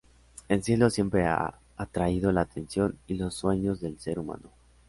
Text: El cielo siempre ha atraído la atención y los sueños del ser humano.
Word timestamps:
El 0.49 0.63
cielo 0.63 0.89
siempre 0.89 1.27
ha 1.27 1.59
atraído 1.77 2.31
la 2.31 2.41
atención 2.41 2.97
y 3.05 3.13
los 3.13 3.35
sueños 3.35 3.79
del 3.81 3.99
ser 3.99 4.17
humano. 4.17 4.49